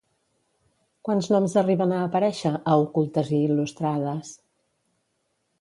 Quants 1.09 1.27
noms 1.35 1.53
arriben 1.61 1.93
a 1.97 2.01
aparèixer 2.05 2.53
a 2.73 2.79
Ocultes 2.87 3.31
i 3.41 3.45
il·lustrades? 3.51 4.37